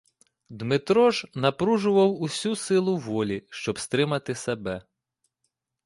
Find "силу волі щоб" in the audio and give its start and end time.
2.55-3.79